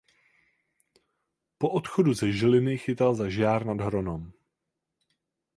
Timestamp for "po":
1.59-1.71